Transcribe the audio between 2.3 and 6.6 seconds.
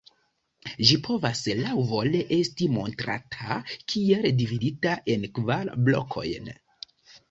esti montrata kiel dividita en kvar blokojn.